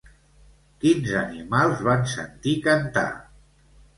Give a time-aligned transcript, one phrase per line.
[0.85, 3.07] Quins animals van sentir cantar?